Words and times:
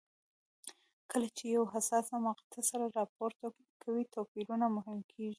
کله 1.11 1.27
چې 1.37 1.43
یوه 1.55 1.71
حساسه 1.75 2.15
مقطعه 2.27 2.61
سر 2.69 2.81
راپورته 2.99 3.45
کوي 3.83 4.03
توپیرونه 4.13 4.65
مهم 4.77 4.99
کېږي. 5.11 5.29